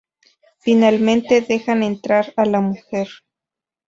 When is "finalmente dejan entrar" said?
0.57-2.33